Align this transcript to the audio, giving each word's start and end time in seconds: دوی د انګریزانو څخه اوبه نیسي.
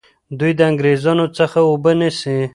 دوی 0.39 0.51
د 0.57 0.61
انګریزانو 0.69 1.25
څخه 1.37 1.59
اوبه 1.69 1.91
نیسي. 1.99 2.37